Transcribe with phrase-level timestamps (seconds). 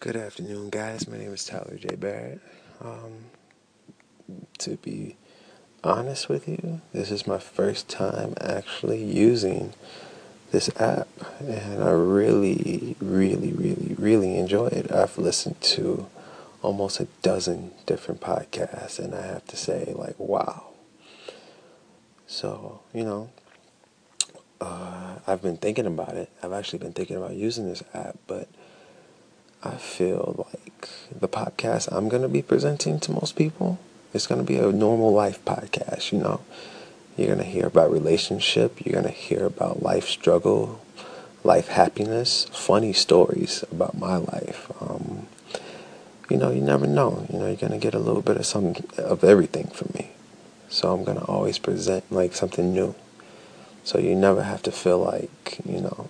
[0.00, 1.06] Good afternoon, guys.
[1.06, 1.94] My name is Tyler J.
[1.94, 2.40] Barrett.
[2.80, 3.26] Um,
[4.56, 5.16] to be
[5.84, 9.74] honest with you, this is my first time actually using
[10.52, 11.06] this app,
[11.38, 14.90] and I really, really, really, really enjoy it.
[14.90, 16.06] I've listened to
[16.62, 20.68] almost a dozen different podcasts, and I have to say, like, wow.
[22.26, 23.28] So, you know,
[24.62, 26.30] uh, I've been thinking about it.
[26.42, 28.48] I've actually been thinking about using this app, but
[29.62, 33.78] I feel like the podcast I'm going to be presenting to most people
[34.14, 36.40] is going to be a normal life podcast, you know.
[37.14, 40.80] You're going to hear about relationship, you're going to hear about life struggle,
[41.44, 44.72] life happiness, funny stories about my life.
[44.80, 45.26] Um,
[46.30, 47.26] you know, you never know.
[47.30, 50.12] You know, you're going to get a little bit of some of everything from me.
[50.70, 52.94] So I'm going to always present like something new.
[53.84, 56.08] So you never have to feel like, you know,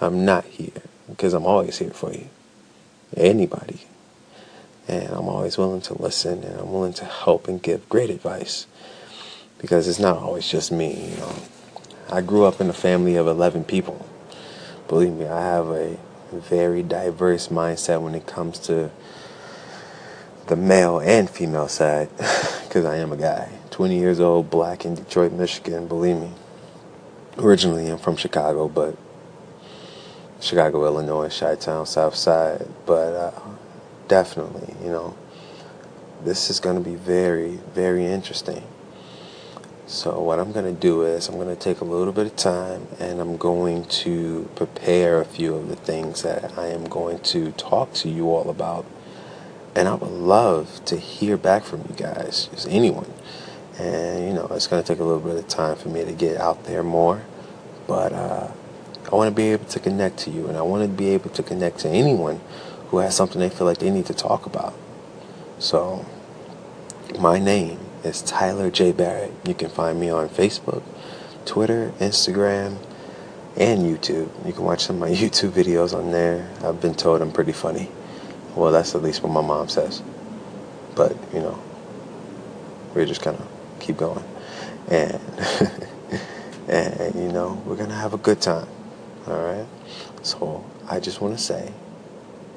[0.00, 2.28] I'm not here because I'm always here for you
[3.16, 3.80] anybody.
[4.88, 8.66] And I'm always willing to listen and I'm willing to help and give great advice
[9.58, 11.34] because it's not always just me, you know.
[12.10, 14.06] I grew up in a family of 11 people.
[14.88, 15.96] Believe me, I have a
[16.32, 18.90] very diverse mindset when it comes to
[20.48, 22.08] the male and female side
[22.64, 23.50] because I am a guy.
[23.70, 26.32] 20 years old, black in Detroit, Michigan, believe me.
[27.38, 28.96] Originally, I'm from Chicago, but
[30.42, 32.66] Chicago, Illinois, Chi-Town, South Side.
[32.84, 33.40] But uh,
[34.08, 35.16] definitely, you know,
[36.24, 38.64] this is going to be very, very interesting.
[39.86, 42.36] So what I'm going to do is I'm going to take a little bit of
[42.36, 47.20] time and I'm going to prepare a few of the things that I am going
[47.20, 48.84] to talk to you all about.
[49.74, 53.12] And I would love to hear back from you guys, just anyone.
[53.78, 56.12] And, you know, it's going to take a little bit of time for me to
[56.12, 57.22] get out there more.
[57.86, 58.48] But, uh,
[59.12, 61.28] I want to be able to connect to you, and I want to be able
[61.30, 62.40] to connect to anyone
[62.88, 64.72] who has something they feel like they need to talk about.
[65.58, 66.06] So,
[67.18, 68.90] my name is Tyler J.
[68.92, 69.32] Barrett.
[69.46, 70.82] You can find me on Facebook,
[71.44, 72.78] Twitter, Instagram,
[73.54, 74.30] and YouTube.
[74.46, 76.50] You can watch some of my YouTube videos on there.
[76.64, 77.90] I've been told I'm pretty funny.
[78.56, 80.02] Well, that's at least what my mom says.
[80.94, 81.62] But, you know,
[82.94, 83.44] we're just going to
[83.78, 84.24] keep going.
[84.88, 85.20] And,
[86.68, 88.68] and, you know, we're going to have a good time.
[89.26, 89.66] All right.
[90.22, 91.72] So I just want to say,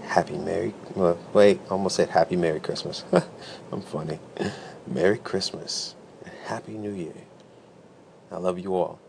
[0.03, 0.73] Happy Merry.
[0.95, 3.03] Well, wait, almost said Happy Merry Christmas.
[3.71, 4.19] I'm funny.
[4.87, 7.13] Merry Christmas and Happy New Year.
[8.31, 8.99] I love you all.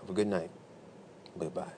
[0.00, 0.50] Have a good night.
[1.38, 1.72] Goodbye.